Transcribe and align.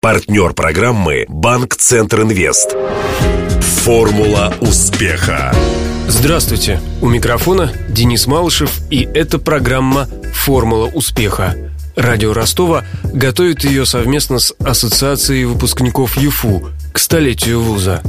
Партнер 0.00 0.52
программы 0.52 1.24
«Банк 1.28 1.74
Центр 1.74 2.22
Инвест». 2.22 2.76
Формула 3.82 4.54
успеха. 4.60 5.52
Здравствуйте, 6.06 6.80
у 7.02 7.08
микрофона 7.08 7.72
Денис 7.88 8.28
Малышев, 8.28 8.70
и 8.90 9.00
это 9.12 9.40
программа 9.40 10.06
«Формула 10.32 10.86
успеха». 10.86 11.56
Радио 11.96 12.32
Ростова 12.32 12.84
готовит 13.12 13.64
ее 13.64 13.84
совместно 13.84 14.38
с 14.38 14.54
Ассоциацией 14.60 15.46
выпускников 15.46 16.16
ЮФУ 16.16 16.68
к 16.92 16.98
столетию 17.00 17.60
вуза. 17.60 18.00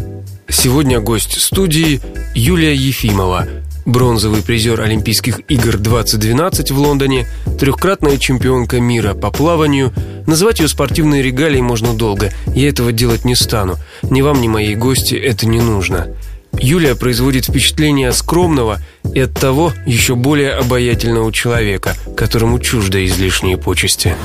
Сегодня 0.48 1.00
гость 1.00 1.42
студии 1.42 2.02
Юлия 2.36 2.76
Ефимова– 2.76 3.48
бронзовый 3.90 4.42
призер 4.42 4.82
Олимпийских 4.82 5.42
игр 5.48 5.78
2012 5.78 6.71
в 6.71 6.80
Лондоне, 6.80 7.28
трехкратная 7.60 8.18
чемпионка 8.18 8.80
мира 8.80 9.14
по 9.14 9.32
плаванию. 9.32 9.94
Называть 10.30 10.59
ее 10.59 10.68
спортивной 10.68 11.23
регалией 11.23 11.64
можно 11.64 11.96
долго, 11.96 12.32
я 12.54 12.70
этого 12.70 12.91
делать 12.91 13.25
не 13.25 13.34
стану. 13.34 13.78
Ни 14.04 14.21
вам, 14.21 14.39
ни 14.42 14.47
моей 14.47 14.75
гости 14.75 15.15
это 15.15 15.47
не 15.47 15.60
нужно. 15.60 16.15
Юлия 16.54 16.93
производит 16.93 17.46
впечатление 17.46 18.11
скромного 18.11 18.78
и 19.11 19.21
оттого 19.21 19.73
еще 19.87 20.14
более 20.14 20.51
обаятельного 20.51 21.34
человека, 21.34 21.96
которому 22.15 22.60
чужды 22.60 23.06
излишние 23.06 23.57
почести. 23.57 24.15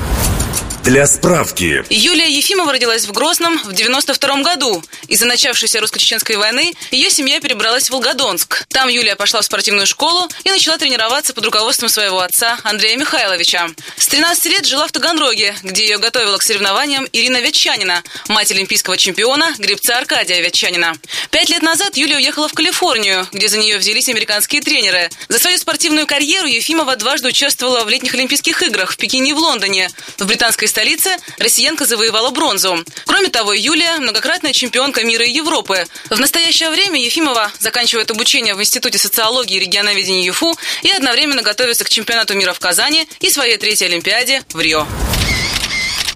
Для 0.85 1.07
справки. 1.07 1.83
Юлия 1.89 2.29
Ефимова 2.29 2.71
родилась 2.71 3.05
в 3.05 3.11
Грозном 3.11 3.59
в 3.63 3.73
92 3.73 4.43
году. 4.43 4.83
Из-за 5.07 5.25
начавшейся 5.25 5.79
русско-чеченской 5.79 6.35
войны 6.35 6.75
ее 6.91 7.09
семья 7.09 7.39
перебралась 7.39 7.87
в 7.87 7.89
Волгодонск. 7.89 8.65
Там 8.69 8.87
Юлия 8.87 9.15
пошла 9.15 9.41
в 9.41 9.45
спортивную 9.45 9.87
школу 9.87 10.29
и 10.43 10.51
начала 10.51 10.77
тренироваться 10.77 11.33
под 11.33 11.43
руководством 11.45 11.89
своего 11.89 12.19
отца 12.19 12.59
Андрея 12.63 12.97
Михайловича. 12.97 13.69
С 13.97 14.07
13 14.09 14.45
лет 14.45 14.67
жила 14.67 14.87
в 14.87 14.91
Таганроге, 14.91 15.55
где 15.63 15.85
ее 15.87 15.97
готовила 15.97 16.37
к 16.37 16.43
соревнованиям 16.43 17.07
Ирина 17.11 17.41
Ветчанина, 17.41 18.03
мать 18.27 18.51
олимпийского 18.51 18.95
чемпиона, 18.95 19.55
гребца 19.57 19.97
Аркадия 19.97 20.39
Ветчанина. 20.41 20.93
Пять 21.31 21.49
лет 21.49 21.63
назад 21.63 21.97
Юлия 21.97 22.17
уехала 22.17 22.47
в 22.47 22.53
Калифорнию, 22.53 23.27
где 23.31 23.49
за 23.49 23.57
нее 23.57 23.79
взялись 23.79 24.07
американские 24.07 24.61
тренеры. 24.61 25.09
За 25.29 25.39
свою 25.39 25.57
спортивную 25.57 26.05
карьеру 26.05 26.45
Ефимова 26.45 26.95
дважды 26.95 27.29
участвовала 27.29 27.83
в 27.83 27.89
летних 27.89 28.13
Олимпийских 28.13 28.61
играх 28.61 28.91
в 28.91 28.97
Пекине 28.97 29.31
и 29.31 29.33
в 29.33 29.39
Лондоне. 29.39 29.89
В 30.19 30.27
британской 30.27 30.67
столице 30.75 31.11
россиянка 31.39 31.85
завоевала 31.85 32.31
бронзу. 32.31 32.83
Кроме 33.05 33.29
того, 33.29 33.53
Юлия– 33.53 33.97
многократная 33.99 34.51
чемпионка 34.51 35.05
мира 35.05 35.23
и 35.23 35.31
Европы. 35.31 35.87
В 36.09 36.19
настоящее 36.19 36.69
время 36.69 37.01
Ефимова 37.01 37.49
заканчивает 37.59 38.11
обучение 38.11 38.55
в 38.55 38.59
Институте 38.59 38.97
социологии 38.97 39.55
и 39.55 39.59
регионоведения 39.61 40.25
ЮФУ 40.25 40.53
и 40.83 40.91
одновременно 40.91 41.43
готовится 41.43 41.85
к 41.85 41.89
чемпионату 41.89 42.35
мира 42.35 42.51
в 42.51 42.59
Казани 42.59 43.07
и 43.21 43.29
своей 43.29 43.55
третьей 43.55 43.87
Олимпиаде 43.87 44.43
в 44.51 44.59
Рио. 44.59 44.85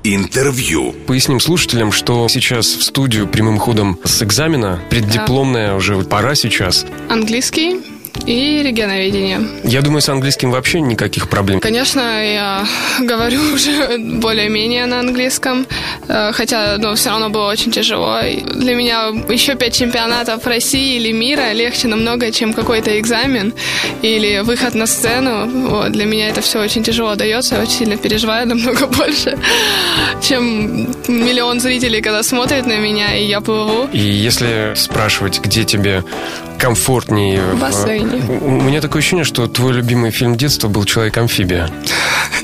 Интервью. 0.04 0.94
Поясним 1.08 1.40
слушателям, 1.40 1.94
что 1.94 2.28
сейчас 2.28 2.68
в 2.68 2.84
студию 2.84 3.30
прямым 3.30 3.60
ходом 3.60 3.98
с 4.04 4.22
экзамена, 4.22 4.82
преддипломная 4.90 5.74
уже 5.76 6.02
пора 6.04 6.36
сейчас. 6.36 6.86
Английский, 7.10 7.80
и 8.26 8.62
регионоведение. 8.64 9.42
Я 9.64 9.82
думаю, 9.82 10.02
с 10.02 10.10
английским 10.10 10.52
вообще 10.52 10.82
никаких 10.82 11.30
проблем. 11.30 11.60
Конечно, 11.60 12.00
я 12.00 12.66
говорю 13.00 13.42
уже 13.54 13.98
более-менее 13.98 14.86
на 14.86 15.00
английском, 15.00 15.66
хотя 16.34 16.78
ну, 16.78 16.96
все 16.96 17.10
равно 17.10 17.30
было 17.30 17.50
очень 17.50 17.72
тяжело. 17.72 18.20
Для 18.22 18.76
меня 18.76 19.10
еще 19.30 19.56
пять 19.56 19.76
чемпионатов 19.78 20.46
России 20.46 20.96
или 20.98 21.12
мира 21.12 21.52
легче 21.54 21.88
намного, 21.88 22.32
чем 22.32 22.54
какой-то 22.54 23.00
экзамен 23.00 23.54
или 24.02 24.40
выход 24.40 24.76
на 24.76 24.88
сцену. 24.88 25.70
Вот, 25.70 25.92
для 25.92 26.06
меня 26.06 26.30
это 26.30 26.42
все 26.42 26.62
очень 26.62 26.84
тяжело 26.84 27.16
дается, 27.16 27.56
я 27.56 27.62
очень 27.62 27.80
сильно 27.80 27.98
переживаю 27.98 28.48
намного 28.48 28.88
больше, 28.98 29.38
чем 30.22 30.88
миллион 31.08 31.60
зрителей, 31.60 32.02
когда 32.02 32.24
смотрят 32.24 32.66
на 32.66 32.78
меня, 32.78 33.16
и 33.16 33.26
я 33.26 33.42
плыву. 33.42 33.88
И 33.94 34.00
если 34.00 34.74
спрашивать, 34.76 35.40
где 35.42 35.64
тебе 35.64 36.04
комфортнее... 36.58 37.42
В 37.54 37.60
бассейне. 37.60 38.22
У 38.42 38.50
меня 38.50 38.82
такое 38.82 39.00
ощущение, 39.00 39.24
что 39.24 39.48
твой 39.48 39.74
любимый 39.74 40.12
фильм 40.12 40.36
детства 40.36 40.68
был 40.68 40.84
«Человек-амфибия». 40.84 41.70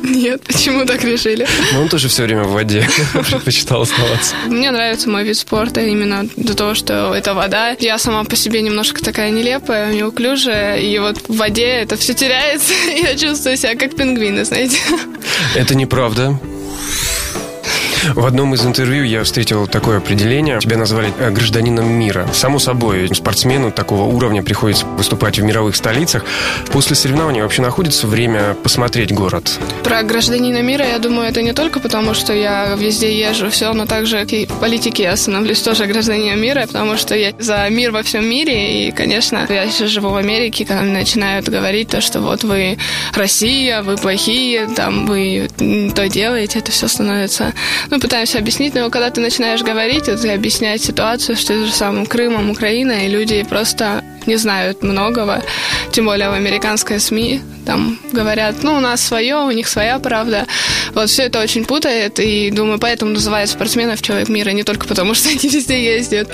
Нет, 0.05 0.41
почему 0.43 0.85
так 0.85 1.03
решили? 1.03 1.47
Ну, 1.73 1.81
он 1.81 1.89
тоже 1.89 2.07
все 2.07 2.23
время 2.23 2.43
в 2.43 2.51
воде 2.51 2.87
предпочитал 3.13 3.81
оставаться. 3.81 4.35
Мне 4.47 4.71
нравится 4.71 5.09
мой 5.09 5.23
вид 5.23 5.37
спорта 5.37 5.81
именно 5.81 6.27
до 6.35 6.55
того, 6.55 6.75
что 6.75 7.13
это 7.13 7.33
вода. 7.33 7.75
Я 7.79 7.97
сама 7.97 8.23
по 8.23 8.35
себе 8.35 8.61
немножко 8.61 9.03
такая 9.03 9.31
нелепая, 9.31 9.93
неуклюжая, 9.93 10.77
и 10.77 10.99
вот 10.99 11.17
в 11.27 11.35
воде 11.35 11.65
это 11.65 11.97
все 11.97 12.13
теряется. 12.13 12.73
Я 12.95 13.15
чувствую 13.15 13.57
себя 13.57 13.75
как 13.75 13.95
пингвины, 13.95 14.45
знаете. 14.45 14.77
Это 15.55 15.75
неправда. 15.75 16.39
В 18.13 18.25
одном 18.25 18.53
из 18.53 18.65
интервью 18.65 19.03
я 19.03 19.23
встретил 19.23 19.67
такое 19.67 19.97
определение. 19.97 20.59
Тебя 20.59 20.77
назвали 20.77 21.11
э, 21.17 21.31
гражданином 21.31 21.91
мира. 21.91 22.27
Само 22.33 22.59
собой, 22.59 23.09
спортсмену 23.13 23.71
такого 23.71 24.03
уровня 24.03 24.43
приходится 24.43 24.85
выступать 24.85 25.39
в 25.39 25.43
мировых 25.43 25.75
столицах. 25.75 26.23
После 26.71 26.95
соревнований 26.95 27.41
вообще 27.41 27.61
находится 27.61 28.05
время 28.07 28.53
посмотреть 28.63 29.11
город? 29.11 29.59
Про 29.83 30.03
гражданина 30.03 30.61
мира, 30.61 30.85
я 30.85 30.99
думаю, 30.99 31.29
это 31.29 31.41
не 31.41 31.53
только 31.53 31.79
потому, 31.79 32.13
что 32.13 32.33
я 32.33 32.75
везде 32.75 33.17
езжу, 33.17 33.49
все, 33.49 33.73
но 33.73 33.85
также 33.85 34.23
и 34.25 34.45
в 34.45 34.59
политике 34.59 35.03
я 35.03 35.15
становлюсь 35.17 35.61
тоже 35.61 35.85
гражданином 35.85 36.39
мира, 36.39 36.65
потому 36.67 36.97
что 36.97 37.15
я 37.15 37.33
за 37.39 37.67
мир 37.69 37.91
во 37.91 38.03
всем 38.03 38.25
мире. 38.29 38.87
И, 38.87 38.91
конечно, 38.91 39.45
я 39.49 39.67
сейчас 39.69 39.89
живу 39.89 40.09
в 40.09 40.15
Америке, 40.15 40.65
когда 40.65 40.83
начинают 40.83 41.47
говорить 41.47 41.89
то, 41.89 42.01
что 42.01 42.21
вот 42.21 42.43
вы 42.43 42.77
Россия, 43.13 43.81
вы 43.81 43.97
плохие, 43.97 44.67
там 44.67 45.05
вы 45.05 45.49
то 45.95 46.09
делаете, 46.09 46.59
это 46.59 46.71
все 46.71 46.87
становится 46.87 47.53
пытаемся 47.99 48.39
объяснить, 48.39 48.73
но 48.75 48.89
когда 48.89 49.09
ты 49.09 49.21
начинаешь 49.21 49.61
говорить, 49.61 50.07
вот, 50.07 50.23
и 50.23 50.29
объяснять 50.29 50.81
ситуацию, 50.81 51.35
что 51.35 51.53
это 51.53 51.65
же 51.65 51.71
самым 51.71 52.05
Крымом, 52.05 52.49
Украина, 52.49 53.05
и 53.05 53.09
люди 53.09 53.43
просто 53.43 54.03
не 54.25 54.37
знают 54.37 54.83
многого, 54.83 55.43
тем 55.91 56.05
более 56.05 56.29
в 56.29 56.33
американской 56.33 56.99
СМИ, 56.99 57.41
там 57.65 57.99
говорят, 58.11 58.63
ну, 58.63 58.75
у 58.75 58.79
нас 58.79 59.01
свое, 59.01 59.37
у 59.37 59.51
них 59.51 59.67
своя 59.67 59.99
правда. 59.99 60.45
Вот 60.93 61.09
все 61.09 61.23
это 61.23 61.41
очень 61.41 61.65
путает, 61.65 62.19
и 62.19 62.51
думаю, 62.51 62.79
поэтому 62.79 63.11
называют 63.11 63.49
спортсменов 63.49 64.01
человек 64.01 64.29
мира, 64.29 64.51
не 64.51 64.63
только 64.63 64.87
потому, 64.87 65.13
что 65.15 65.29
они 65.29 65.49
везде 65.49 65.83
ездят. 65.83 66.29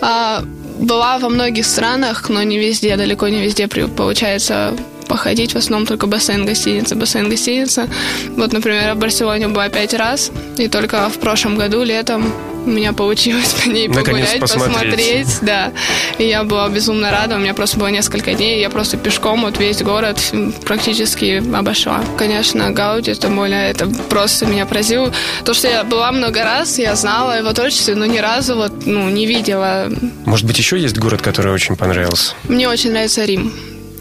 А, 0.00 0.44
была 0.78 1.18
во 1.18 1.28
многих 1.28 1.66
странах, 1.66 2.28
но 2.28 2.42
не 2.42 2.58
везде, 2.58 2.96
далеко 2.96 3.28
не 3.28 3.40
везде 3.40 3.68
получается 3.68 4.74
походить, 5.08 5.54
в 5.54 5.56
основном 5.56 5.86
только 5.86 6.06
бассейн, 6.06 6.46
гостиница, 6.46 6.94
бассейн, 6.94 7.28
гостиница. 7.28 7.88
Вот, 8.36 8.52
например, 8.52 8.82
я 8.82 8.94
в 8.94 8.98
Барселоне 8.98 9.48
была 9.48 9.68
пять 9.68 9.94
раз, 9.94 10.30
и 10.56 10.68
только 10.68 11.08
в 11.08 11.18
прошлом 11.18 11.56
году, 11.56 11.82
летом, 11.82 12.32
у 12.66 12.70
меня 12.70 12.92
получилось 12.92 13.54
по 13.54 13.68
ней 13.68 13.88
Наконец 13.88 14.06
погулять, 14.06 14.40
посмотреть. 14.40 14.74
посмотреть, 14.74 15.38
да. 15.42 15.72
И 16.18 16.28
я 16.28 16.44
была 16.44 16.68
безумно 16.68 17.10
рада, 17.10 17.36
у 17.36 17.38
меня 17.38 17.54
просто 17.54 17.78
было 17.78 17.88
несколько 17.88 18.34
дней, 18.34 18.60
я 18.60 18.68
просто 18.68 18.96
пешком 18.96 19.42
вот 19.42 19.58
весь 19.58 19.82
город 19.82 20.18
практически 20.64 21.42
обошла. 21.54 22.04
Конечно, 22.18 22.70
Гауди, 22.70 23.14
тем 23.14 23.36
более, 23.36 23.70
это 23.70 23.86
просто 24.10 24.46
меня 24.46 24.66
поразило. 24.66 25.12
То, 25.44 25.54
что 25.54 25.68
я 25.68 25.82
была 25.84 26.12
много 26.12 26.44
раз, 26.44 26.78
я 26.78 26.94
знала 26.94 27.38
его 27.38 27.52
творчество, 27.52 27.94
но 27.94 28.04
ни 28.04 28.18
разу 28.18 28.56
вот, 28.56 28.72
ну, 28.84 29.08
не 29.08 29.26
видела. 29.26 29.88
Может 30.26 30.46
быть, 30.46 30.58
еще 30.58 30.78
есть 30.78 30.98
город, 30.98 31.22
который 31.22 31.52
очень 31.52 31.76
понравился? 31.76 32.34
Мне 32.48 32.68
очень 32.68 32.90
нравится 32.90 33.24
Рим. 33.24 33.52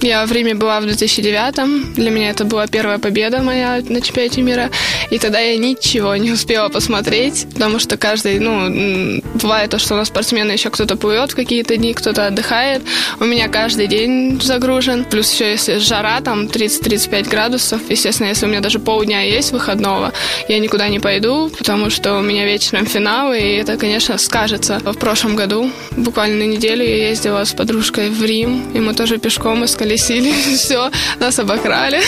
Я 0.02 0.26
в 0.26 0.32
Риме 0.32 0.54
была 0.54 0.80
в 0.80 0.86
2009 0.86 1.96
Для 1.96 2.12
меня 2.12 2.30
это 2.30 2.46
была 2.46 2.68
первая 2.68 3.00
победа 3.00 3.42
моя 3.42 3.82
на 3.88 4.02
чемпионате 4.02 4.42
мира. 4.42 4.70
И 5.10 5.18
тогда 5.18 5.40
я 5.40 5.58
ничего 5.58 6.16
не 6.16 6.32
успела 6.32 6.70
посмотреть, 6.70 7.48
потому 7.54 7.80
что 7.80 7.98
каждый, 7.98 8.40
ну, 8.40 9.22
бывает 9.36 9.72
то, 9.72 9.80
что 9.80 9.96
у 9.96 9.98
нас 9.98 10.10
спортсмены 10.10 10.52
еще 10.52 10.70
кто-то 10.70 10.98
плывет 10.98 11.32
в 11.32 11.36
какие-то 11.36 11.78
дни, 11.78 11.94
кто-то 11.94 12.28
отдыхает. 12.28 12.84
У 13.20 13.26
меня 13.26 13.48
каждый 13.48 13.88
день 13.88 14.40
загружен. 14.42 15.06
Плюс 15.06 15.32
еще 15.34 15.52
если 15.52 15.78
жара, 15.78 16.22
там 16.22 16.46
30-35 16.46 17.30
градусов, 17.30 17.82
естественно, 17.90 18.28
если 18.28 18.46
у 18.46 18.50
меня 18.50 18.62
даже 18.62 18.80
полдня 18.80 19.22
есть 19.22 19.52
выходного, 19.52 20.14
я 20.48 20.60
никуда 20.60 20.90
не 20.90 21.00
пойду, 21.00 21.50
потому 21.58 21.90
что 21.90 22.18
у 22.18 22.22
меня 22.22 22.46
вечером 22.46 22.86
финал, 22.86 23.34
и 23.34 23.40
это, 23.40 23.78
конечно, 23.78 24.18
скажется. 24.18 24.80
В 24.80 24.98
прошлом 24.98 25.36
году, 25.36 25.72
буквально 25.92 26.46
на 26.46 26.48
неделю, 26.48 26.84
я 26.84 27.10
ездила 27.10 27.44
с 27.44 27.54
подружкой 27.54 28.10
в 28.10 28.24
Рим, 28.24 28.64
и 28.74 28.80
мы 28.80 28.94
тоже 28.94 29.18
пешком 29.18 29.66
искали 29.66 29.87
колесили, 29.88 30.32
все, 30.58 30.92
нас 31.20 31.40
обокрали. 31.40 32.02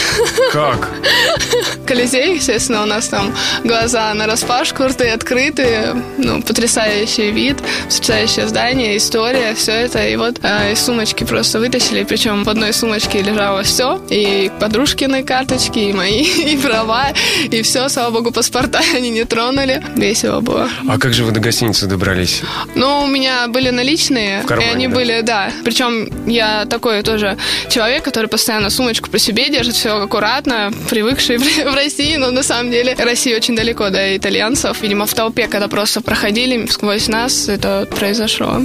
Как? 0.52 0.90
Колизей, 1.88 2.36
естественно, 2.36 2.84
у 2.84 2.86
нас 2.86 3.08
там 3.08 3.34
глаза 3.64 4.14
на 4.14 4.28
распашку, 4.28 4.84
рты 4.84 5.10
открыты, 5.10 5.96
ну, 6.18 6.42
потрясающий 6.42 7.32
вид, 7.32 7.58
потрясающее 7.86 8.48
здание, 8.48 8.98
история, 8.98 9.54
все 9.56 9.72
это. 9.72 10.06
И 10.08 10.18
вот 10.18 10.40
э, 10.44 10.74
из 10.74 10.80
сумочки 10.82 11.24
просто 11.24 11.60
вытащили, 11.60 12.04
причем 12.04 12.44
в 12.44 12.50
одной 12.50 12.74
сумочке 12.74 13.22
лежало 13.22 13.64
все, 13.64 14.02
и 14.10 14.52
подружкины 14.60 15.24
карточки, 15.24 15.80
и 15.80 15.94
мои, 15.94 16.24
и 16.54 16.58
права, 16.58 17.08
и 17.50 17.62
все, 17.62 17.88
слава 17.88 18.12
богу, 18.12 18.32
паспорта 18.32 18.82
они 18.94 19.10
не 19.10 19.24
тронули. 19.24 19.82
Весело 19.96 20.42
было. 20.42 20.68
А 20.88 20.98
как 20.98 21.14
же 21.14 21.24
вы 21.24 21.32
до 21.32 21.40
гостиницы 21.40 21.88
добрались? 21.88 22.42
Ну, 22.76 23.04
у 23.04 23.08
меня 23.08 23.48
были 23.48 23.70
наличные, 23.70 24.44
кармане, 24.44 24.70
и 24.70 24.74
они 24.74 24.88
да? 24.88 24.96
были, 24.96 25.22
да. 25.22 25.52
Причем 25.64 26.10
я 26.28 26.66
такой 26.66 27.02
тоже 27.04 27.38
человек, 27.70 28.04
который 28.04 28.28
постоянно 28.28 28.70
сумочку 28.70 29.10
при 29.10 29.20
себе 29.20 29.50
держит, 29.50 29.76
все 29.76 29.96
аккуратно, 30.02 30.72
привыкший 30.90 31.38
в 31.72 31.74
России, 31.74 32.16
но 32.16 32.32
на 32.32 32.44
самом 32.44 32.72
деле 32.72 32.96
Россия 32.98 33.38
очень 33.38 33.56
далеко 33.56 33.90
до 33.90 34.18
итальянцев. 34.18 34.82
Видимо, 34.82 35.06
в 35.06 35.14
толпе, 35.14 35.48
когда 35.48 35.68
просто 35.68 36.02
проходили 36.02 36.66
сквозь 36.68 37.08
нас, 37.08 37.48
это 37.48 37.88
произошло. 37.90 38.62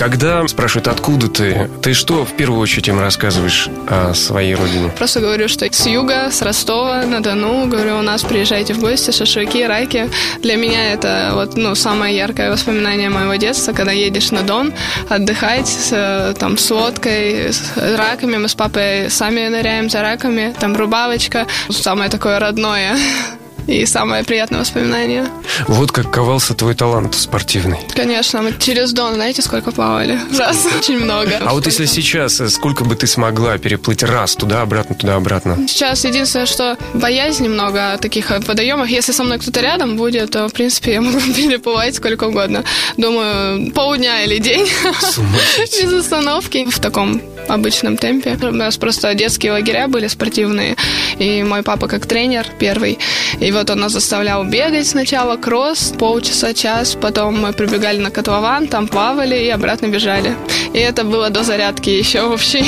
Когда 0.00 0.48
спрашивают, 0.48 0.88
откуда 0.88 1.28
ты, 1.28 1.68
ты 1.82 1.92
что 1.92 2.24
в 2.24 2.32
первую 2.32 2.58
очередь 2.58 2.88
им 2.88 2.98
рассказываешь 2.98 3.68
о 3.86 4.14
своей 4.14 4.54
родине? 4.54 4.90
Просто 4.96 5.20
говорю, 5.20 5.46
что 5.46 5.70
с 5.70 5.86
юга, 5.86 6.30
с 6.30 6.40
Ростова, 6.40 7.04
на 7.04 7.20
Дону. 7.20 7.66
Говорю, 7.66 7.98
у 7.98 8.02
нас 8.02 8.22
приезжайте 8.22 8.72
в 8.72 8.80
гости, 8.80 9.10
шашлыки, 9.10 9.62
раки. 9.62 10.08
Для 10.40 10.56
меня 10.56 10.94
это 10.94 11.32
вот, 11.34 11.54
ну, 11.58 11.74
самое 11.74 12.16
яркое 12.16 12.50
воспоминание 12.50 13.10
моего 13.10 13.34
детства, 13.34 13.74
когда 13.74 13.92
едешь 13.92 14.30
на 14.30 14.40
Дон 14.40 14.72
отдыхать 15.10 15.68
с, 15.68 16.34
там, 16.38 16.56
с 16.56 16.70
лодкой, 16.70 17.52
с 17.52 17.62
раками. 18.10 18.36
Мы 18.36 18.48
с 18.48 18.54
папой 18.54 19.10
сами 19.10 19.48
ныряем 19.48 19.88
за 19.88 20.02
раками. 20.02 20.54
Там 20.58 20.76
рубавочка. 20.76 21.46
Самое 21.70 22.10
такое 22.10 22.38
родное 22.38 22.96
и 23.66 23.86
самое 23.86 24.24
приятное 24.24 24.60
воспоминание. 24.60 25.26
Вот 25.68 25.92
как 25.92 26.10
ковался 26.10 26.54
твой 26.54 26.74
талант 26.74 27.14
спортивный. 27.14 27.78
Конечно, 27.94 28.42
мы 28.42 28.52
через 28.58 28.92
Дон, 28.92 29.14
знаете, 29.14 29.42
сколько 29.42 29.70
плавали? 29.70 30.18
Раз, 30.36 30.66
очень 30.78 30.98
много. 30.98 31.38
А 31.44 31.52
вот 31.52 31.66
если 31.66 31.86
сейчас, 31.86 32.40
э, 32.40 32.48
сколько 32.48 32.84
бы 32.84 32.96
ты 32.96 33.06
смогла 33.06 33.58
переплыть 33.58 34.02
раз 34.02 34.34
туда-обратно, 34.34 34.96
туда-обратно? 34.96 35.68
Сейчас 35.68 36.04
единственное, 36.04 36.46
что 36.46 36.76
боязнь 36.94 37.44
немного 37.44 37.96
таких 38.00 38.30
водоемах. 38.30 38.88
Если 38.90 39.12
со 39.12 39.22
мной 39.22 39.38
кто-то 39.38 39.60
рядом 39.60 39.96
будет, 39.96 40.30
то, 40.30 40.48
в 40.48 40.52
принципе, 40.52 40.92
я 40.94 41.00
могу 41.00 41.20
переплывать 41.20 41.94
сколько 41.94 42.24
угодно. 42.24 42.64
Думаю, 42.96 43.70
полдня 43.72 44.24
или 44.24 44.38
день. 44.38 44.66
Без 45.58 45.92
остановки. 45.92 46.68
В 46.68 46.80
таком 46.80 47.20
обычном 47.50 47.96
темпе. 47.96 48.38
У 48.42 48.52
нас 48.52 48.76
просто 48.76 49.14
детские 49.14 49.52
лагеря 49.52 49.88
были 49.88 50.06
спортивные, 50.08 50.76
и 51.18 51.42
мой 51.42 51.62
папа 51.62 51.88
как 51.88 52.06
тренер 52.06 52.46
первый, 52.58 52.98
и 53.40 53.52
вот 53.52 53.70
он 53.70 53.80
нас 53.80 53.92
заставлял 53.92 54.44
бегать 54.44 54.86
сначала, 54.86 55.36
кросс, 55.36 55.92
полчаса, 55.98 56.54
час, 56.54 56.96
потом 57.00 57.40
мы 57.40 57.52
прибегали 57.52 57.98
на 57.98 58.10
котлован, 58.10 58.66
там 58.68 58.88
плавали 58.88 59.36
и 59.36 59.48
обратно 59.48 59.86
бежали. 59.86 60.34
И 60.72 60.78
это 60.78 61.04
было 61.04 61.30
до 61.30 61.42
зарядки 61.42 61.90
еще 61.90 62.22
общей. 62.34 62.64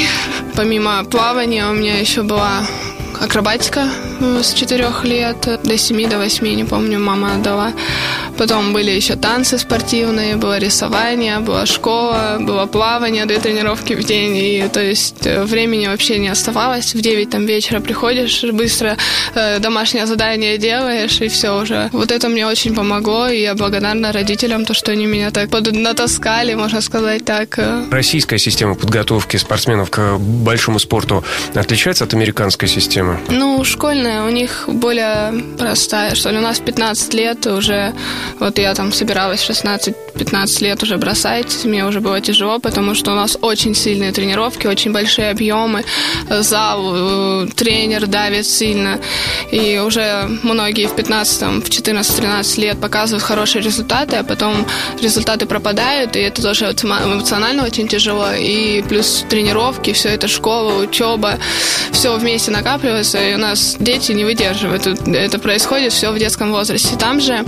Помимо 0.54 1.04
плавания 1.04 1.66
у 1.66 1.72
меня 1.72 1.98
еще 1.98 2.22
была 2.22 2.62
акробатика 3.20 3.88
э, 4.20 4.40
с 4.42 4.52
четырех 4.52 5.04
лет 5.04 5.60
до 5.62 5.78
семи, 5.78 6.06
до 6.06 6.18
восьми, 6.18 6.54
не 6.54 6.64
помню, 6.64 6.98
мама 6.98 7.34
отдала. 7.34 7.72
Потом 8.38 8.72
были 8.72 8.90
еще 8.90 9.16
танцы 9.16 9.58
спортивные, 9.58 10.36
было 10.36 10.58
рисование, 10.58 11.38
была 11.40 11.66
школа, 11.66 12.38
было 12.40 12.66
плавание, 12.66 13.26
две 13.26 13.38
тренировки 13.38 13.94
в 13.94 14.04
день. 14.04 14.36
И 14.36 14.68
то 14.72 14.80
есть 14.80 15.26
э, 15.26 15.44
времени 15.44 15.86
вообще 15.86 16.18
не 16.18 16.28
оставалось. 16.28 16.94
В 16.94 17.00
9 17.00 17.30
там 17.30 17.46
вечера 17.46 17.80
приходишь, 17.80 18.44
быстро 18.52 18.96
э, 19.34 19.58
домашнее 19.58 20.06
задание 20.06 20.58
делаешь, 20.58 21.20
и 21.20 21.28
все 21.28 21.60
уже. 21.60 21.88
Вот 21.92 22.10
это 22.10 22.28
мне 22.28 22.46
очень 22.46 22.74
помогло, 22.74 23.28
и 23.28 23.42
я 23.42 23.54
благодарна 23.54 24.12
родителям, 24.12 24.64
то, 24.64 24.74
что 24.74 24.92
они 24.92 25.06
меня 25.06 25.30
так 25.30 25.50
натаскали, 25.50 26.54
можно 26.54 26.80
сказать 26.80 27.24
так. 27.24 27.58
Российская 27.90 28.38
система 28.38 28.74
подготовки 28.74 29.36
спортсменов 29.36 29.90
к 29.90 30.18
большому 30.18 30.78
спорту 30.78 31.24
отличается 31.54 32.04
от 32.04 32.14
американской 32.14 32.68
системы? 32.68 33.18
Ну, 33.28 33.64
школьная 33.64 34.24
у 34.24 34.30
них 34.30 34.64
более 34.66 35.32
простая, 35.58 36.14
что 36.14 36.30
ли. 36.30 36.38
У 36.38 36.40
нас 36.40 36.58
15 36.58 37.14
лет 37.14 37.46
уже, 37.46 37.92
вот 38.38 38.58
я 38.58 38.74
там 38.74 38.92
собиралась 38.92 39.48
16-15 39.48 40.62
лет 40.62 40.82
уже 40.82 40.96
бросать, 40.96 41.64
мне 41.64 41.86
уже 41.86 42.00
было 42.00 42.20
тяжело, 42.20 42.58
потому 42.58 42.94
что 42.94 43.12
у 43.12 43.14
нас 43.14 43.38
очень 43.40 43.74
сильные 43.74 44.12
тренировки, 44.12 44.66
очень 44.66 44.92
большие 44.92 45.30
объемы, 45.30 45.84
зал, 46.28 46.92
э, 46.94 47.46
тренер 47.54 48.06
давит 48.06 48.46
сильно, 48.46 49.00
и 49.50 49.78
уже 49.78 50.28
многие 50.42 50.86
в 50.86 50.94
15, 50.94 51.42
в 51.64 51.68
14-13 51.68 52.60
лет 52.60 52.80
показывают 52.80 53.22
хорошие 53.22 53.62
результаты, 53.62 54.16
а 54.16 54.24
потом 54.24 54.66
результаты 55.00 55.46
пропадают, 55.46 56.16
и 56.16 56.20
это 56.20 56.42
тоже 56.42 56.66
эмоционально 56.66 57.64
очень 57.64 57.88
тяжело, 57.88 58.32
и 58.32 58.82
плюс 58.82 59.24
тренировки, 59.28 59.92
все 59.92 60.10
это 60.10 60.28
школа, 60.28 60.82
учеба, 60.82 61.38
все 61.92 62.16
вместе 62.16 62.50
накапливается, 62.50 63.18
и 63.18 63.34
у 63.34 63.38
нас 63.38 63.76
дети 63.78 64.12
не 64.12 64.24
выдерживают. 64.24 64.86
Это 64.86 65.38
происходит 65.38 65.92
все 65.92 66.10
в 66.10 66.18
детском 66.18 66.52
возрасте. 66.52 66.96
Там 66.96 67.20
же 67.20 67.44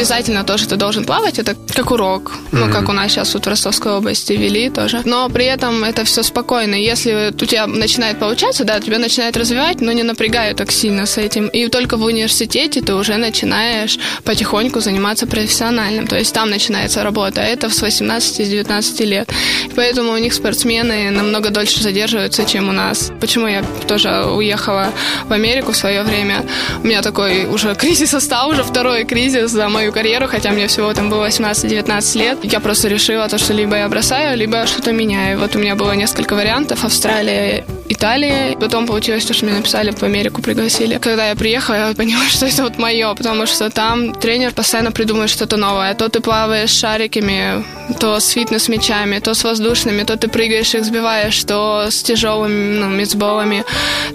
обязательно 0.00 0.44
тоже 0.44 0.66
ты 0.66 0.76
должен 0.76 1.04
плавать, 1.04 1.38
это 1.38 1.54
как 1.74 1.90
урок. 1.90 2.32
Mm-hmm. 2.32 2.58
Ну, 2.58 2.72
как 2.72 2.88
у 2.88 2.92
нас 2.92 3.12
сейчас 3.12 3.34
вот 3.34 3.46
в 3.46 3.48
Ростовской 3.48 3.92
области 3.92 4.32
вели 4.32 4.70
тоже. 4.70 5.02
Но 5.04 5.28
при 5.28 5.44
этом 5.44 5.84
это 5.84 6.04
все 6.04 6.22
спокойно. 6.22 6.74
Если 6.74 7.32
у 7.32 7.46
тебя 7.46 7.66
начинает 7.66 8.18
получаться, 8.18 8.64
да, 8.64 8.80
тебя 8.80 8.98
начинает 8.98 9.36
развивать, 9.36 9.80
но 9.80 9.92
не 9.92 10.02
напрягают 10.02 10.58
так 10.58 10.72
сильно 10.72 11.06
с 11.06 11.18
этим. 11.18 11.48
И 11.48 11.68
только 11.68 11.96
в 11.96 12.04
университете 12.04 12.80
ты 12.80 12.94
уже 12.94 13.16
начинаешь 13.16 13.98
потихоньку 14.24 14.80
заниматься 14.80 15.26
профессиональным. 15.26 16.06
То 16.06 16.16
есть 16.16 16.34
там 16.34 16.50
начинается 16.50 17.04
работа. 17.04 17.42
А 17.42 17.44
это 17.44 17.68
с 17.68 17.82
18-19 17.82 19.04
лет. 19.04 19.28
Поэтому 19.76 20.12
у 20.12 20.18
них 20.18 20.32
спортсмены 20.32 21.10
намного 21.10 21.50
дольше 21.50 21.82
задерживаются, 21.82 22.44
чем 22.44 22.68
у 22.68 22.72
нас. 22.72 23.12
Почему 23.20 23.46
я 23.46 23.62
тоже 23.86 24.24
уехала 24.24 24.50
уехала 24.60 24.92
в 25.28 25.32
Америку 25.32 25.72
в 25.72 25.76
свое 25.76 26.02
время. 26.02 26.44
У 26.82 26.86
меня 26.86 27.02
такой 27.02 27.46
уже 27.46 27.74
кризис 27.80 28.10
стал, 28.10 28.50
уже 28.50 28.62
второй 28.62 29.04
кризис 29.04 29.50
за 29.50 29.68
мою 29.68 29.89
карьеру, 29.92 30.26
хотя 30.26 30.50
мне 30.50 30.66
всего 30.66 30.92
там 30.94 31.10
было 31.10 31.26
18-19 31.26 32.18
лет. 32.18 32.38
Я 32.42 32.60
просто 32.60 32.88
решила 32.88 33.28
то, 33.28 33.38
что 33.38 33.52
либо 33.52 33.76
я 33.76 33.88
бросаю, 33.88 34.36
либо 34.36 34.66
что-то 34.66 34.92
меняю. 34.92 35.38
Вот 35.38 35.56
у 35.56 35.58
меня 35.58 35.74
было 35.74 35.92
несколько 35.92 36.34
вариантов. 36.34 36.84
Австралия, 36.84 37.64
Италия. 38.00 38.56
Потом 38.58 38.86
получилось 38.86 39.26
то, 39.26 39.34
что 39.34 39.44
меня 39.44 39.56
написали 39.58 39.90
в 39.90 40.02
Америку, 40.02 40.40
пригласили. 40.40 40.96
Когда 40.96 41.28
я 41.28 41.34
приехала, 41.34 41.88
я 41.88 41.94
поняла, 41.94 42.24
что 42.30 42.46
это 42.46 42.62
вот 42.62 42.78
мое, 42.78 43.14
потому 43.14 43.44
что 43.44 43.68
там 43.68 44.14
тренер 44.14 44.52
постоянно 44.52 44.90
придумывает 44.90 45.28
что-то 45.28 45.58
новое. 45.58 45.94
То 45.94 46.08
ты 46.08 46.20
плаваешь 46.20 46.70
шариками, 46.70 47.62
то 48.00 48.18
с 48.18 48.30
фитнес-мячами, 48.30 49.18
то 49.18 49.34
с 49.34 49.44
воздушными, 49.44 50.04
то 50.04 50.16
ты 50.16 50.28
прыгаешь 50.28 50.74
их 50.74 50.84
сбиваешь, 50.86 51.44
то 51.44 51.88
с 51.90 52.02
тяжелыми 52.02 52.78
ну, 52.78 52.88
мецболами, 52.88 53.64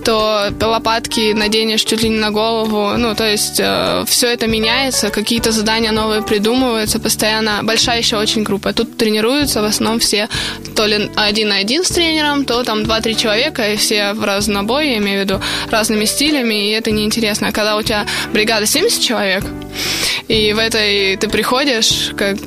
то 0.04 0.52
лопатки 0.62 1.34
наденешь 1.34 1.84
чуть 1.84 2.02
ли 2.02 2.10
не 2.10 2.18
на 2.18 2.32
голову. 2.32 2.98
Ну, 2.98 3.14
то 3.14 3.30
есть 3.30 3.60
э, 3.60 4.04
все 4.08 4.34
это 4.34 4.48
меняется, 4.48 5.12
какие-то 5.12 5.52
задания 5.52 5.92
новые 5.92 6.24
придумываются 6.24 7.00
постоянно. 7.00 7.60
Большая 7.62 8.00
еще 8.00 8.18
очень 8.18 8.42
группа. 8.42 8.74
Тут 8.74 8.98
тренируются 8.98 9.62
в 9.62 9.66
основном 9.66 10.00
все 10.00 10.28
то 10.76 10.88
ли 10.88 11.10
один 11.16 11.50
на 11.50 11.58
один 11.58 11.84
с 11.84 11.90
тренером, 11.90 12.46
то 12.46 12.64
там 12.64 12.84
два-три 12.84 13.16
человека, 13.16 13.75
все 13.76 14.14
в 14.14 14.24
разнобой, 14.24 14.92
я 14.92 14.98
имею 14.98 15.22
в 15.22 15.24
виду, 15.24 15.42
разными 15.70 16.06
стилями, 16.06 16.70
и 16.70 16.72
это 16.72 16.92
неинтересно. 16.92 17.52
Когда 17.52 17.76
у 17.76 17.82
тебя 17.82 18.06
бригада 18.34 18.66
70 18.66 19.02
человек, 19.02 19.44
и 20.28 20.54
в 20.54 20.60
этой 20.60 21.18
ты 21.18 21.28
приходишь, 21.30 22.12
как 22.18 22.38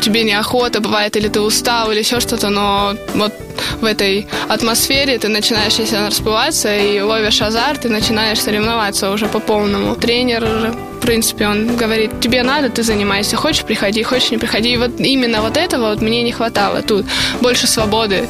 тебе 0.00 0.24
неохота 0.24 0.80
бывает, 0.80 1.16
или 1.16 1.28
ты 1.28 1.40
устал, 1.40 1.90
или 1.90 1.98
еще 1.98 2.20
что-то, 2.20 2.48
но 2.48 2.94
вот 3.14 3.32
в 3.80 3.84
этой 3.84 4.26
атмосфере 4.48 5.18
ты 5.18 5.28
начинаешь, 5.28 5.74
если 5.74 5.96
она 5.96 6.06
расплываться, 6.06 6.74
и 6.76 7.00
ловишь 7.00 7.42
азарт, 7.42 7.84
и 7.84 7.88
начинаешь 7.88 8.40
соревноваться 8.40 9.10
уже 9.10 9.26
по 9.26 9.40
полному. 9.40 9.94
Тренер 9.94 10.72
в 10.98 11.00
принципе, 11.00 11.46
он 11.46 11.76
говорит, 11.76 12.20
тебе 12.20 12.42
надо, 12.42 12.68
ты 12.70 12.82
занимайся, 12.82 13.36
хочешь 13.36 13.64
приходи, 13.64 14.02
хочешь 14.02 14.30
не 14.30 14.38
приходи. 14.38 14.72
И 14.72 14.76
вот 14.76 15.00
именно 15.00 15.42
вот 15.42 15.56
этого 15.56 15.90
вот 15.90 16.02
мне 16.02 16.22
не 16.22 16.32
хватало 16.32 16.82
тут. 16.82 17.06
Больше 17.40 17.66
свободы. 17.66 18.28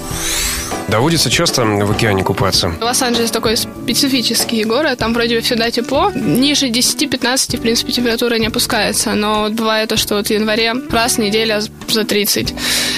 Доводится 0.89 1.29
часто 1.29 1.65
в 1.67 1.91
океане 1.91 2.25
купаться? 2.25 2.73
Лос-Анджелес 2.81 3.31
такой 3.31 3.59
специфический 3.59 4.65
город, 4.65 4.99
там 4.99 5.13
вроде 5.13 5.37
бы 5.37 5.43
всегда 5.43 5.71
тепло. 5.71 6.11
Ниже 6.15 6.69
10-15, 6.69 7.59
в 7.59 7.61
принципе, 7.61 7.93
температура 7.93 8.37
не 8.37 8.47
опускается, 8.47 9.15
но 9.15 9.51
бывает 9.51 9.91
то, 9.91 9.99
что 9.99 10.17
вот 10.17 10.29
в 10.29 10.31
январе 10.31 10.73
раз 10.91 11.19
неделя 11.19 11.61
за 11.89 12.05
30, 12.05 12.55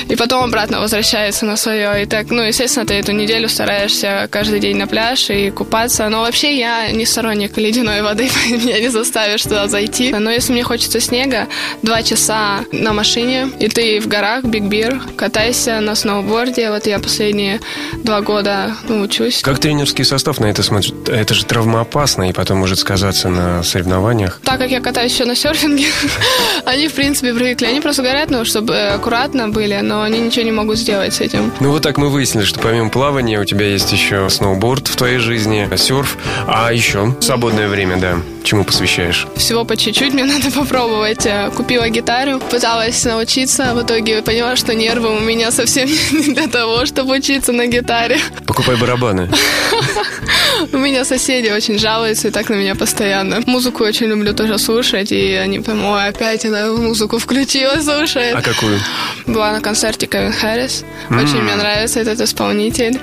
и 0.09 0.17
потом 0.17 0.45
обратно 0.45 0.81
возвращается 0.81 1.47
на 1.47 1.57
свое. 1.57 2.03
И 2.03 2.07
так, 2.07 2.31
ну, 2.31 2.43
естественно, 2.43 2.87
ты 2.87 2.95
эту 2.95 3.11
неделю 3.11 3.49
стараешься 3.49 4.29
каждый 4.31 4.61
день 4.61 4.77
на 4.77 4.87
пляж 4.87 5.29
и 5.31 5.51
купаться, 5.51 6.09
но 6.09 6.21
вообще 6.21 6.57
я 6.57 6.93
не 6.93 7.05
сторонник 7.05 7.57
ледяной 7.57 8.03
воды, 8.03 8.31
меня 8.47 8.79
не 8.79 8.89
заставишь 8.89 9.43
туда 9.43 9.67
зайти. 9.67 10.13
Но 10.13 10.31
если 10.31 10.53
мне 10.53 10.63
хочется 10.63 11.01
снега, 11.01 11.49
два 11.83 12.05
часа 12.05 12.61
на 12.71 12.93
машине, 12.93 13.51
и 13.59 13.69
ты 13.69 14.01
в 14.01 14.07
горах, 14.07 14.45
Биг 14.45 14.65
Бир, 14.65 15.01
катайся 15.17 15.81
на 15.81 15.97
сноуборде. 15.97 16.71
Вот 16.71 16.87
я 16.87 17.01
последние 17.01 17.61
два 18.05 18.21
года 18.21 18.75
ну, 18.89 19.03
учусь. 19.03 19.43
Как 19.43 19.59
тренерский 19.59 20.05
состав 20.05 20.41
на 20.41 20.47
это 20.47 20.63
смотрит? 20.63 21.09
Это 21.09 21.35
же 21.35 21.45
травмоопасно 21.45 22.29
и 22.29 22.33
потом 22.33 22.59
может 22.59 22.79
сказаться 22.79 23.29
на 23.29 23.63
соревнованиях. 23.63 24.41
Так 24.45 24.59
как 24.59 24.71
я 24.71 24.81
катаюсь 24.81 25.13
еще 25.13 25.25
на 25.25 25.35
серфинге, 25.35 25.87
они, 26.65 26.89
в 26.89 26.93
принципе, 26.93 27.35
привыкли. 27.35 27.67
Они 27.67 27.81
просто 27.81 28.03
говорят, 28.03 28.31
ну, 28.31 28.45
чтобы 28.45 28.77
аккуратно 28.77 29.49
были, 29.49 29.79
но 29.83 30.03
они 30.03 30.19
ничего 30.19 30.45
не 30.45 30.53
могут 30.53 30.79
сделать 30.79 31.15
с 31.15 31.21
этим. 31.21 31.53
Ну, 31.61 31.71
вот 31.71 31.83
так 31.83 31.99
мы 31.99 32.09
выяснили, 32.09 32.45
что 32.45 32.61
помимо 32.61 32.91
плавания 32.91 33.41
у 33.41 33.45
тебя 33.45 33.67
есть 33.67 33.93
еще 33.93 34.29
сноуборд 34.31 34.89
в 34.89 34.97
твоей 34.97 35.19
жизни, 35.19 35.69
серф, 35.77 36.17
а 36.47 36.73
еще 36.73 37.15
свободное 37.21 37.69
время, 37.69 37.97
да. 37.97 38.17
Чему 38.43 38.65
посвящаешь? 38.65 39.27
Всего 39.37 39.65
по 39.65 39.77
чуть-чуть 39.77 40.15
мне 40.15 40.25
надо 40.33 40.51
попробовать. 40.51 41.27
Э, 41.27 41.51
купила 41.55 41.89
гитару, 41.89 42.41
пыталась 42.41 43.05
научиться, 43.05 43.75
в 43.75 43.83
итоге 43.83 44.23
поняла, 44.23 44.57
что 44.57 44.75
нервы 44.75 45.17
у 45.17 45.21
меня 45.21 45.51
совсем 45.51 45.89
не 46.13 46.35
для 46.35 46.47
того, 46.47 46.87
чтобы 46.87 47.17
учиться 47.17 47.53
на 47.53 47.67
гитаре. 47.71 48.19
Покупай 48.47 48.77
барабаны. 48.77 49.31
У 50.73 50.77
меня 50.77 51.05
соседи 51.05 51.49
очень 51.51 51.79
жалуются 51.79 52.29
и 52.29 52.31
так 52.31 52.49
на 52.51 52.55
меня 52.55 52.75
постоянно. 52.75 53.41
Музыку 53.47 53.85
очень 53.85 54.07
люблю 54.07 54.35
тоже 54.35 54.59
слушать, 54.59 55.11
и 55.13 55.33
они 55.35 55.61
прям, 55.61 55.85
ой, 55.85 56.09
опять 56.09 56.45
она 56.45 56.67
музыку 56.73 57.19
включила, 57.19 57.81
слушает. 57.81 58.37
А 58.37 58.43
какую? 58.43 58.79
Была 59.27 59.53
на 59.53 59.61
концерте 59.61 60.07
Кевин 60.07 60.33
Харрис. 60.33 60.85
Очень 61.09 61.43
мне 61.43 61.57
нравится 61.57 62.01
этот 62.01 62.21
исполнитель. 62.21 63.01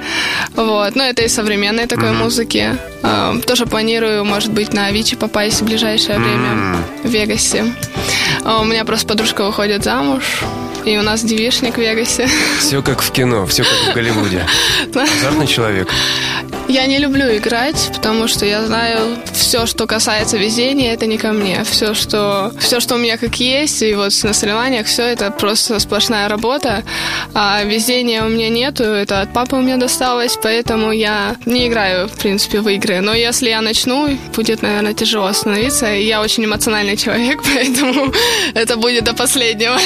Вот. 0.55 0.95
Ну, 0.95 1.03
это 1.03 1.23
из 1.23 1.33
современной 1.33 1.87
такой 1.87 2.11
музыки. 2.11 2.77
А, 3.03 3.35
Тоже 3.45 3.65
планирую, 3.65 4.23
может 4.25 4.51
быть, 4.51 4.73
на 4.73 4.87
Авичи 4.87 5.15
попасть 5.15 5.61
в 5.61 5.65
ближайшее 5.65 6.19
время 6.19 6.77
в 7.03 7.07
Вегасе. 7.09 7.65
А 8.43 8.59
У 8.59 8.65
меня 8.65 8.85
просто 8.85 9.07
подружка 9.07 9.45
выходит 9.45 9.83
замуж, 9.83 10.23
и 10.87 10.97
у 10.97 11.01
нас 11.01 11.21
девишник 11.21 11.75
в 11.75 11.81
Вегасе. 11.81 12.29
Все 12.59 12.81
как 12.81 13.01
в 13.01 13.11
кино, 13.11 13.45
все 13.45 13.63
как 13.63 13.91
в 13.91 13.93
Голливуде. 13.93 14.45
Азартный 14.95 15.47
человек. 15.47 15.89
Я 16.69 16.85
не 16.85 16.97
люблю 16.97 17.25
играть, 17.35 17.91
потому 17.93 18.27
что 18.27 18.45
я 18.45 18.65
знаю, 18.65 19.17
все, 19.33 19.65
что 19.65 19.87
касается 19.87 20.37
везения, 20.37 20.93
это 20.93 21.05
не 21.05 21.17
ко 21.17 21.31
мне. 21.31 21.63
Все, 21.63 21.93
что, 21.93 22.51
все, 22.59 22.79
что 22.79 22.95
у 22.95 22.97
меня 22.97 23.17
как 23.17 23.35
есть, 23.35 23.81
и 23.81 23.93
вот 23.93 24.11
на 24.23 24.33
соревнованиях, 24.33 24.85
все 24.85 25.03
это 25.03 25.31
просто 25.31 25.79
сплошная 25.79 26.27
работа. 26.27 26.83
А 27.33 27.63
везения 27.63 28.23
у 28.23 28.29
меня 28.29 28.49
нету, 28.49 28.83
это 28.83 29.21
от 29.21 29.33
папы 29.33 29.55
у 29.55 29.61
меня 29.61 29.77
досталось, 29.77 30.37
поэтому 30.41 30.91
я 30.91 31.35
не 31.45 31.67
играю, 31.67 32.07
в 32.07 32.17
принципе, 32.17 32.59
в 32.59 32.67
игры. 32.69 32.99
Но 33.01 33.13
если 33.13 33.49
я 33.49 33.61
начну, 33.61 34.17
будет, 34.35 34.61
наверное, 34.61 34.93
тяжело 34.93 35.25
остановиться. 35.25 35.87
Я 35.87 36.21
очень 36.21 36.45
эмоциональный 36.45 36.97
человек, 36.97 37.41
поэтому 37.53 38.13
это 38.53 38.75
будет 38.77 39.05
до 39.05 39.13
последнего. 39.13 39.77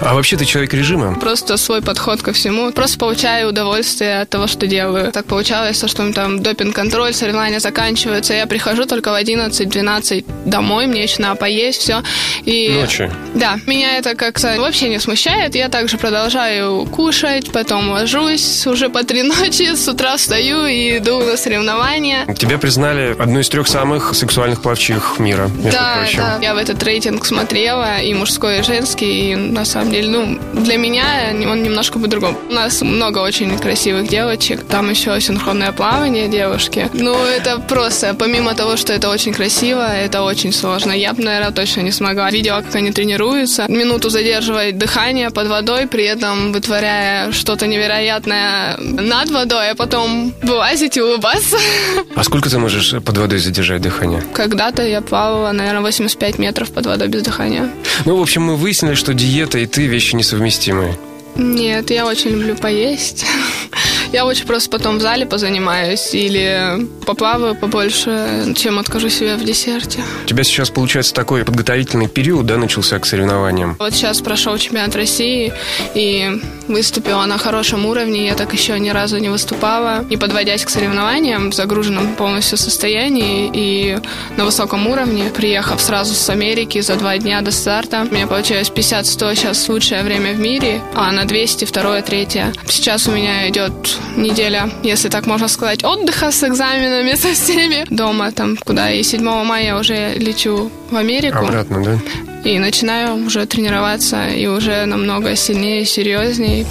А 0.00 0.14
вообще 0.14 0.36
ты 0.36 0.44
человек 0.44 0.72
режима? 0.74 1.14
Просто 1.18 1.56
свой 1.56 1.82
подход 1.82 2.22
ко 2.22 2.32
всему. 2.32 2.70
Просто 2.72 2.98
получаю 2.98 3.48
удовольствие 3.48 4.20
от 4.20 4.30
того, 4.30 4.46
что 4.46 4.66
делаю. 4.66 5.10
Так 5.12 5.26
получалось, 5.26 5.82
что 5.84 6.12
там 6.12 6.40
допинг-контроль, 6.42 7.12
соревнования 7.12 7.58
заканчиваются. 7.58 8.32
Я 8.34 8.46
прихожу 8.46 8.86
только 8.86 9.10
в 9.12 9.20
11-12 9.20 10.24
домой, 10.44 10.86
мне 10.86 11.02
еще 11.02 11.20
надо 11.22 11.34
поесть, 11.36 11.82
все. 11.82 12.02
И... 12.44 12.70
Ночью? 12.80 13.12
Да. 13.34 13.58
Меня 13.66 13.96
это 13.98 14.14
как-то 14.14 14.54
вообще 14.58 14.88
не 14.88 15.00
смущает. 15.00 15.54
Я 15.56 15.68
также 15.68 15.98
продолжаю 15.98 16.86
кушать, 16.86 17.50
потом 17.50 17.90
ложусь 17.90 18.66
уже 18.66 18.88
по 18.90 19.02
три 19.04 19.22
ночи, 19.24 19.74
с 19.74 19.88
утра 19.88 20.16
встаю 20.16 20.64
и 20.66 20.98
иду 20.98 21.18
на 21.20 21.36
соревнования. 21.36 22.24
Тебя 22.34 22.58
признали 22.58 23.16
одной 23.18 23.42
из 23.42 23.48
трех 23.48 23.66
самых 23.66 24.14
сексуальных 24.14 24.62
плавчих 24.62 25.16
мира, 25.18 25.48
между 25.56 25.72
Да, 25.72 25.96
прочим. 25.98 26.18
да. 26.18 26.38
Я 26.40 26.54
в 26.54 26.58
этот 26.58 26.80
рейтинг 26.84 27.24
смотрела, 27.26 28.00
и 28.00 28.14
мужской, 28.14 28.60
и 28.60 28.62
женский, 28.62 29.32
и 29.32 29.34
на 29.34 29.64
самом 29.64 29.87
деле, 29.90 30.08
ну, 30.08 30.38
для 30.54 30.76
меня 30.76 31.04
он 31.50 31.62
немножко 31.62 31.98
по-другому. 31.98 32.38
У 32.48 32.52
нас 32.52 32.82
много 32.82 33.18
очень 33.18 33.58
красивых 33.58 34.08
девочек, 34.08 34.64
там 34.64 34.90
еще 34.90 35.20
синхронное 35.20 35.72
плавание 35.72 36.28
девушки. 36.28 36.88
Ну, 36.92 37.14
это 37.24 37.58
просто, 37.58 38.14
помимо 38.14 38.54
того, 38.54 38.76
что 38.76 38.92
это 38.92 39.08
очень 39.08 39.32
красиво, 39.32 39.86
это 39.86 40.22
очень 40.22 40.52
сложно. 40.52 40.92
Я 40.92 41.12
бы, 41.12 41.22
наверное, 41.22 41.52
точно 41.52 41.82
не 41.82 41.92
смогла. 41.92 42.30
Видела, 42.30 42.60
как 42.62 42.74
они 42.74 42.92
тренируются, 42.92 43.66
минуту 43.68 44.10
задерживать 44.10 44.78
дыхание 44.78 45.30
под 45.30 45.48
водой, 45.48 45.86
при 45.86 46.04
этом 46.04 46.52
вытворяя 46.52 47.32
что-то 47.32 47.66
невероятное 47.66 48.76
над 48.78 49.30
водой, 49.30 49.70
а 49.70 49.74
потом 49.74 50.32
вылазить 50.42 50.96
и 50.96 51.02
улыбаться. 51.02 51.56
А 52.14 52.24
сколько 52.24 52.50
ты 52.50 52.58
можешь 52.58 52.94
под 53.04 53.16
водой 53.16 53.38
задержать 53.38 53.80
дыхание? 53.80 54.20
Когда-то 54.34 54.82
я 54.84 55.00
плавала, 55.00 55.52
наверное, 55.52 55.82
85 55.82 56.38
метров 56.38 56.72
под 56.72 56.86
водой 56.86 57.06
без 57.06 57.22
дыхания. 57.22 57.70
Ну, 58.04 58.16
в 58.16 58.22
общем, 58.22 58.42
мы 58.42 58.56
выяснили, 58.56 58.94
что 58.94 59.14
диета 59.14 59.58
и 59.58 59.66
ты 59.66 59.77
вещи 59.86 60.14
несовместимые. 60.14 60.96
Нет, 61.38 61.90
я 61.90 62.04
очень 62.04 62.30
люблю 62.30 62.56
поесть. 62.56 63.24
Я 64.12 64.24
лучше 64.24 64.46
просто 64.46 64.70
потом 64.70 64.98
в 64.98 65.02
зале 65.02 65.26
позанимаюсь 65.26 66.14
или 66.14 66.86
поплаваю 67.04 67.54
побольше, 67.54 68.54
чем 68.56 68.78
откажу 68.78 69.10
себе 69.10 69.36
в 69.36 69.44
десерте. 69.44 70.00
У 70.24 70.26
тебя 70.26 70.44
сейчас, 70.44 70.70
получается, 70.70 71.12
такой 71.12 71.44
подготовительный 71.44 72.08
период, 72.08 72.46
да, 72.46 72.56
начался 72.56 72.98
к 72.98 73.04
соревнованиям? 73.04 73.76
Вот 73.78 73.92
сейчас 73.92 74.22
прошел 74.22 74.56
чемпионат 74.56 74.96
России 74.96 75.52
и 75.94 76.40
выступила 76.68 77.26
на 77.26 77.36
хорошем 77.36 77.84
уровне. 77.84 78.26
Я 78.26 78.34
так 78.34 78.52
еще 78.54 78.78
ни 78.80 78.88
разу 78.88 79.18
не 79.18 79.28
выступала. 79.28 80.06
И 80.08 80.16
подводясь 80.16 80.64
к 80.64 80.70
соревнованиям 80.70 81.50
в 81.50 81.54
загруженном 81.54 82.14
полностью 82.14 82.56
состоянии 82.56 83.50
и 83.52 83.98
на 84.38 84.46
высоком 84.46 84.86
уровне, 84.86 85.30
приехав 85.34 85.82
сразу 85.82 86.14
с 86.14 86.30
Америки 86.30 86.80
за 86.80 86.96
два 86.96 87.18
дня 87.18 87.42
до 87.42 87.50
старта, 87.50 88.06
у 88.10 88.14
меня 88.14 88.26
получилось 88.26 88.72
50-100 88.74 89.34
сейчас 89.34 89.68
лучшее 89.68 90.02
время 90.02 90.32
в 90.32 90.38
мире, 90.38 90.80
а 90.94 91.12
на 91.12 91.26
200 91.28 91.66
второе, 91.66 92.02
третье. 92.02 92.52
Сейчас 92.66 93.06
у 93.06 93.12
меня 93.12 93.48
идет 93.50 93.98
неделя, 94.16 94.70
если 94.82 95.10
так 95.10 95.26
можно 95.26 95.46
сказать, 95.46 95.84
отдыха 95.84 96.32
с 96.32 96.42
экзаменами, 96.42 97.14
со 97.16 97.34
всеми. 97.34 97.84
Дома 97.90 98.32
там, 98.32 98.56
куда 98.56 98.90
и 98.90 99.02
7 99.02 99.22
мая 99.44 99.78
уже 99.78 100.14
лечу 100.14 100.72
в 100.90 100.96
Америку. 100.96 101.38
Обратно, 101.38 101.84
да? 101.84 101.98
И 102.44 102.58
начинаю 102.58 103.26
уже 103.26 103.44
тренироваться, 103.46 104.28
и 104.28 104.46
уже 104.46 104.86
намного 104.86 105.36
сильнее, 105.36 105.84
серьезнее. 105.84 106.64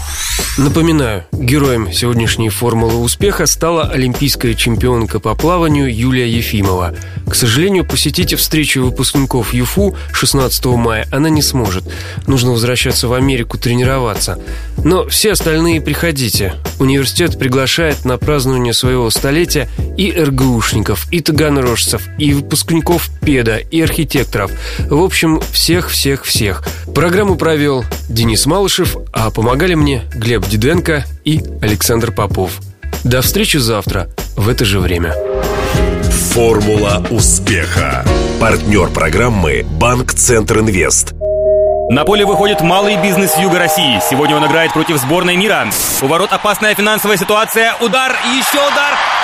Напоминаю, 0.57 1.23
героем 1.31 1.91
сегодняшней 1.93 2.49
формулы 2.49 2.95
успеха 2.95 3.45
стала 3.45 3.83
олимпийская 3.83 4.55
чемпионка 4.55 5.19
по 5.19 5.35
плаванию 5.35 5.95
Юлия 5.95 6.27
Ефимова. 6.27 6.95
К 7.29 7.35
сожалению, 7.35 7.85
посетить 7.85 8.33
встречу 8.33 8.83
выпускников 8.83 9.53
ЮФУ 9.53 9.95
16 10.13 10.65
мая 10.65 11.07
она 11.11 11.29
не 11.29 11.43
сможет. 11.43 11.83
Нужно 12.25 12.51
возвращаться 12.51 13.07
в 13.07 13.13
Америку 13.13 13.57
тренироваться. 13.57 14.39
Но 14.83 15.07
все 15.07 15.33
остальные 15.33 15.81
приходите. 15.81 16.55
Университет 16.79 17.37
приглашает 17.37 18.03
на 18.03 18.17
празднование 18.17 18.73
своего 18.73 19.09
столетия 19.11 19.69
и 19.97 20.11
РГУшников, 20.11 21.07
и 21.11 21.21
таганрожцев, 21.21 22.01
и 22.17 22.33
выпускников 22.33 23.09
ПЕДа, 23.21 23.57
и 23.57 23.81
архитекторов. 23.81 24.51
В 24.89 25.01
общем, 25.03 25.39
всех-всех-всех. 25.51 26.63
Программу 26.97 27.35
провел 27.35 27.85
Денис 28.09 28.47
Малышев, 28.47 28.97
а 29.13 29.29
помогали 29.29 29.75
мне 29.75 30.01
Глеб 30.15 30.47
Диденко 30.47 31.05
и 31.23 31.43
Александр 31.61 32.11
Попов. 32.11 32.59
До 33.03 33.21
встречи 33.21 33.57
завтра 33.57 34.09
в 34.35 34.49
это 34.49 34.65
же 34.65 34.79
время. 34.79 35.13
Формула 36.31 37.05
успеха. 37.11 38.03
Партнер 38.41 38.89
программы 38.89 39.63
«Банк 39.63 40.11
Центр 40.13 40.61
Инвест». 40.61 41.13
На 41.91 42.03
поле 42.03 42.25
выходит 42.25 42.61
малый 42.61 42.99
бизнес 42.99 43.37
Юга 43.37 43.59
России. 43.59 44.01
Сегодня 44.09 44.35
он 44.35 44.47
играет 44.47 44.73
против 44.73 44.97
сборной 44.97 45.37
мира. 45.37 45.67
У 46.01 46.07
ворот 46.07 46.33
опасная 46.33 46.73
финансовая 46.73 47.17
ситуация. 47.17 47.75
Удар 47.79 48.17
и 48.25 48.37
еще 48.37 48.57
удар. 48.57 48.95